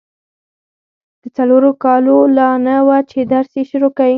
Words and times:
د 1.21 1.23
څلورو 1.37 1.71
کالو 1.83 2.17
لا 2.37 2.49
نه 2.65 2.75
وه 2.87 2.97
چي 3.09 3.19
درس 3.33 3.51
يې 3.59 3.63
شروع 3.71 3.91
کی. 3.97 4.09